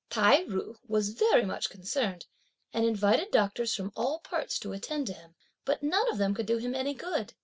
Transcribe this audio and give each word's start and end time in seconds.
Tai 0.09 0.45
ju 0.45 0.79
was 0.87 1.09
very 1.13 1.45
much 1.45 1.69
concerned, 1.69 2.25
and 2.73 2.83
invited 2.85 3.29
doctors 3.29 3.75
from 3.75 3.91
all 3.95 4.17
parts 4.21 4.57
to 4.57 4.73
attend 4.73 5.05
to 5.05 5.13
him, 5.13 5.35
but 5.63 5.83
none 5.83 6.09
of 6.09 6.17
them 6.17 6.33
could 6.33 6.47
do 6.47 6.57
him 6.57 6.73
any 6.73 6.95
good. 6.95 7.35